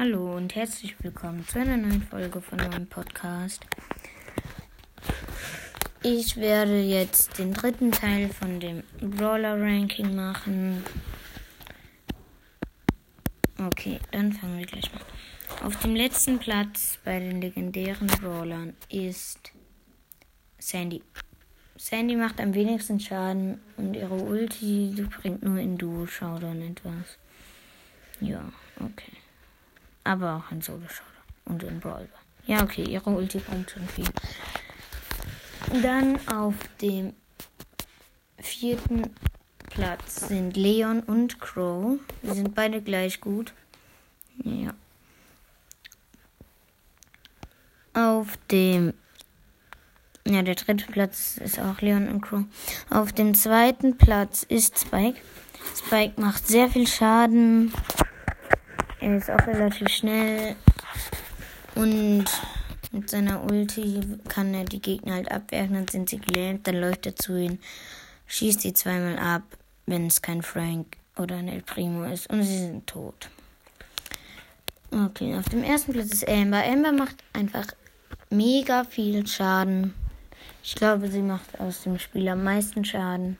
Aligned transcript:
Hallo 0.00 0.36
und 0.36 0.54
herzlich 0.54 0.94
willkommen 1.02 1.44
zu 1.48 1.58
einer 1.58 1.76
neuen 1.76 2.02
Folge 2.02 2.40
von 2.40 2.58
meinem 2.58 2.86
Podcast. 2.86 3.66
Ich 6.04 6.36
werde 6.36 6.80
jetzt 6.80 7.36
den 7.40 7.52
dritten 7.52 7.90
Teil 7.90 8.28
von 8.28 8.60
dem 8.60 8.84
Brawler 9.00 9.60
Ranking 9.60 10.14
machen. 10.14 10.84
Okay, 13.58 13.98
dann 14.12 14.32
fangen 14.32 14.58
wir 14.60 14.66
gleich 14.66 14.88
mal. 14.94 15.02
Auf 15.66 15.74
dem 15.80 15.96
letzten 15.96 16.38
Platz 16.38 17.00
bei 17.04 17.18
den 17.18 17.40
legendären 17.40 18.06
Brawlern 18.06 18.76
ist 18.88 19.50
Sandy. 20.60 21.02
Sandy 21.76 22.14
macht 22.14 22.40
am 22.40 22.54
wenigsten 22.54 23.00
Schaden 23.00 23.60
und 23.76 23.94
ihre 23.94 24.14
Ulti 24.14 25.08
bringt 25.20 25.42
nur 25.42 25.58
in 25.58 25.76
Duo-Showdown 25.76 26.62
etwas. 26.62 27.18
Ja, 28.20 28.52
okay 28.78 29.18
aber 30.08 30.36
auch 30.36 30.50
in 30.50 30.62
Solo 30.62 30.88
Showdown 30.88 31.22
und 31.44 31.62
in 31.62 31.80
Brawl. 31.80 32.08
Ja, 32.46 32.62
okay, 32.62 32.82
ihre 32.82 33.10
Ulti 33.10 33.38
bringt 33.38 33.70
schon 33.70 33.86
viel. 33.88 34.06
Dann 35.82 36.18
auf 36.28 36.54
dem 36.80 37.12
vierten 38.38 39.10
Platz 39.68 40.28
sind 40.28 40.56
Leon 40.56 41.00
und 41.00 41.40
Crow. 41.40 41.98
Die 42.22 42.30
sind 42.30 42.54
beide 42.54 42.80
gleich 42.80 43.20
gut. 43.20 43.52
Ja. 44.42 44.72
Auf 47.92 48.38
dem 48.50 48.94
ja, 50.26 50.42
der 50.42 50.54
dritte 50.54 50.86
Platz 50.86 51.38
ist 51.38 51.58
auch 51.58 51.80
Leon 51.80 52.08
und 52.08 52.22
Crow. 52.22 52.44
Auf 52.90 53.12
dem 53.12 53.34
zweiten 53.34 53.98
Platz 53.98 54.42
ist 54.42 54.78
Spike. 54.78 55.20
Spike 55.76 56.20
macht 56.20 56.46
sehr 56.46 56.70
viel 56.70 56.86
Schaden. 56.86 57.72
Er 59.00 59.16
ist 59.16 59.30
auch 59.30 59.46
relativ 59.46 59.88
schnell 59.88 60.56
und 61.74 62.24
mit 62.90 63.08
seiner 63.08 63.44
Ulti 63.44 64.00
kann 64.28 64.54
er 64.54 64.64
die 64.64 64.82
Gegner 64.82 65.14
halt 65.14 65.30
abwerfen, 65.30 65.74
dann 65.74 65.88
sind 65.88 66.08
sie 66.08 66.18
gelähmt, 66.18 66.66
dann 66.66 66.80
läuft 66.80 67.06
er 67.06 67.14
zu 67.14 67.36
ihnen, 67.36 67.60
schießt 68.26 68.62
sie 68.62 68.74
zweimal 68.74 69.18
ab, 69.18 69.42
wenn 69.86 70.06
es 70.06 70.20
kein 70.20 70.42
Frank 70.42 70.96
oder 71.16 71.36
ein 71.36 71.48
El 71.48 71.62
Primo 71.62 72.04
ist 72.04 72.28
und 72.30 72.42
sie 72.42 72.58
sind 72.58 72.86
tot. 72.86 73.30
Okay, 74.90 75.36
auf 75.36 75.48
dem 75.50 75.62
ersten 75.62 75.92
Platz 75.92 76.12
ist 76.12 76.28
Amber. 76.28 76.64
Amber 76.64 76.92
macht 76.92 77.16
einfach 77.34 77.66
mega 78.30 78.84
viel 78.84 79.26
Schaden. 79.26 79.94
Ich 80.64 80.74
glaube, 80.74 81.08
sie 81.08 81.20
macht 81.20 81.60
aus 81.60 81.82
dem 81.82 81.98
Spiel 81.98 82.28
am 82.28 82.42
meisten 82.42 82.84
Schaden. 82.84 83.38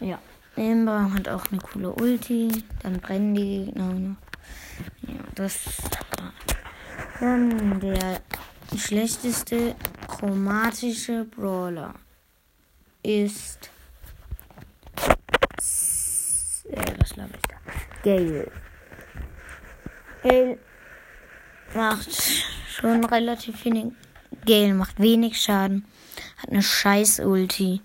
Ja. 0.00 0.18
Amber 0.56 1.12
hat 1.12 1.28
auch 1.28 1.50
eine 1.50 1.60
coole 1.60 1.92
Ulti. 1.92 2.64
Dann 2.82 3.00
brennen 3.00 3.34
die 3.34 3.64
Gegner 3.66 3.92
noch. 3.92 4.16
Ja, 5.02 5.14
das. 5.34 5.58
Dann 7.20 7.80
der 7.80 8.20
schlechteste 8.76 9.74
chromatische 10.06 11.24
Brawler 11.24 11.94
ist. 13.02 13.70
Äh, 16.70 16.92
was 16.98 17.10
glaube 17.10 17.30
ich 17.34 17.42
da? 17.48 17.56
Gale. 18.02 18.50
Gale 20.22 20.58
macht 21.74 22.08
schon 22.68 23.04
relativ 23.04 23.64
wenig. 23.64 23.92
Gale 24.46 24.74
macht 24.74 25.00
wenig 25.00 25.40
Schaden. 25.40 25.84
Hat 26.36 26.50
eine 26.50 26.62
scheiß 26.62 27.20
Ulti. 27.20 27.80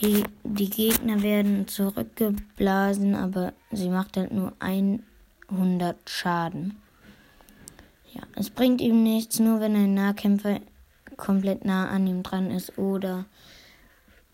Die, 0.00 0.24
die 0.42 0.70
Gegner 0.70 1.22
werden 1.22 1.68
zurückgeblasen, 1.68 3.14
aber 3.14 3.52
sie 3.70 3.88
macht 3.88 4.16
halt 4.16 4.32
nur 4.32 4.52
ein 4.58 5.04
100 5.48 6.08
Schaden. 6.08 6.80
Ja, 8.12 8.22
es 8.36 8.50
bringt 8.50 8.80
ihm 8.80 9.02
nichts, 9.02 9.40
nur 9.40 9.60
wenn 9.60 9.74
ein 9.74 9.94
Nahkämpfer 9.94 10.60
komplett 11.16 11.64
nah 11.64 11.88
an 11.88 12.06
ihm 12.06 12.22
dran 12.22 12.50
ist 12.50 12.78
oder 12.78 13.24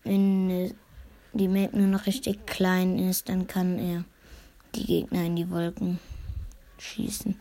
wenn 0.04 0.74
die 1.32 1.48
Map 1.48 1.74
nur 1.74 1.86
noch 1.86 2.06
richtig 2.06 2.46
klein 2.46 2.98
ist, 2.98 3.28
dann 3.28 3.46
kann 3.46 3.78
er 3.78 4.04
die 4.74 4.86
Gegner 4.86 5.24
in 5.24 5.36
die 5.36 5.50
Wolken 5.50 5.98
schießen. 6.78 7.38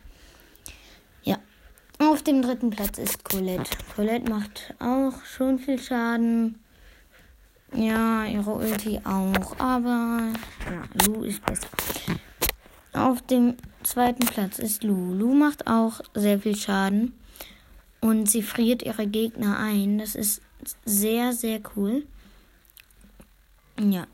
Ja, 1.24 1.38
auf 2.00 2.24
dem 2.24 2.42
dritten 2.42 2.70
Platz 2.70 2.98
ist 2.98 3.24
Colette. 3.24 3.78
Colette 3.96 4.30
macht 4.30 4.74
auch 4.80 5.24
schon 5.24 5.60
viel 5.60 5.80
Schaden. 5.80 6.60
Ja, 7.74 8.26
ihre 8.26 8.52
Ulti 8.52 9.00
auch, 9.04 9.60
aber 9.60 10.32
ja, 10.66 11.06
Lu 11.06 11.24
ist 11.24 11.46
besser. 11.46 11.68
Auf 12.94 13.22
dem 13.22 13.56
zweiten 13.84 14.26
Platz 14.26 14.60
ist 14.60 14.84
Lu. 14.84 15.14
Lu 15.14 15.34
macht 15.34 15.68
auch 15.68 16.02
sehr 16.14 16.40
viel 16.40 16.56
Schaden 16.56 17.14
und 18.02 18.30
sie 18.30 18.42
friert 18.42 18.82
ihre 18.84 19.08
Gegner 19.08 19.60
ein. 19.60 20.00
Das 20.00 20.16
ist 20.16 20.42
sehr, 20.86 21.34
sehr 21.34 21.62
cool. 21.76 22.06
Ja. 23.80 24.08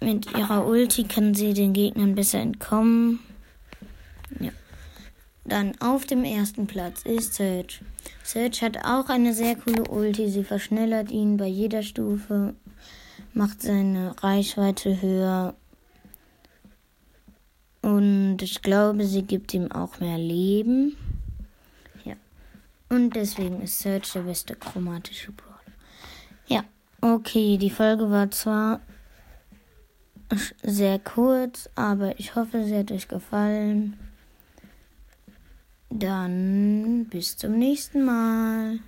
Mit 0.00 0.36
ihrer 0.36 0.66
Ulti 0.66 1.04
kann 1.04 1.34
sie 1.34 1.54
den 1.54 1.72
Gegnern 1.72 2.14
besser 2.14 2.40
entkommen. 2.40 3.20
Ja. 4.40 4.50
Dann 5.44 5.72
auf 5.80 6.06
dem 6.06 6.24
ersten 6.24 6.66
Platz 6.66 7.02
ist 7.02 7.34
Search. 7.34 7.82
Search 8.24 8.62
hat 8.62 8.84
auch 8.84 9.08
eine 9.08 9.34
sehr 9.34 9.56
coole 9.56 9.84
Ulti. 9.88 10.30
Sie 10.30 10.44
verschnellert 10.44 11.10
ihn 11.10 11.36
bei 11.36 11.46
jeder 11.46 11.82
Stufe, 11.82 12.54
macht 13.32 13.62
seine 13.62 14.14
Reichweite 14.22 15.02
höher 15.02 15.54
ich 18.42 18.62
glaube, 18.62 19.06
sie 19.06 19.22
gibt 19.22 19.54
ihm 19.54 19.70
auch 19.72 20.00
mehr 20.00 20.18
Leben. 20.18 20.96
Ja. 22.04 22.14
Und 22.88 23.16
deswegen 23.16 23.62
ist 23.62 23.80
Search 23.80 24.12
der 24.12 24.22
beste 24.22 24.54
chromatische 24.56 25.32
Brawler. 25.32 25.52
Ja, 26.46 26.64
okay, 27.00 27.56
die 27.56 27.70
Folge 27.70 28.10
war 28.10 28.30
zwar 28.30 28.80
sehr 30.62 30.98
kurz, 30.98 31.68
aber 31.74 32.18
ich 32.18 32.34
hoffe, 32.34 32.64
sie 32.64 32.76
hat 32.76 32.90
euch 32.90 33.08
gefallen. 33.08 33.98
Dann 35.90 37.06
bis 37.10 37.36
zum 37.36 37.58
nächsten 37.58 38.04
Mal. 38.04 38.78